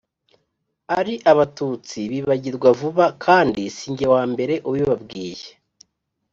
[0.99, 5.47] ari abatutsi bibagirwa vuba, kandi si jye wa mbere ubibabwiye,